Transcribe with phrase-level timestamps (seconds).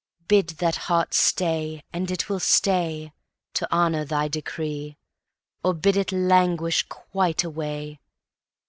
[0.27, 3.13] Bid that heart stay, and it will stay,
[3.53, 4.97] To honour thy decree;
[5.63, 7.99] Or bid it languish quite away.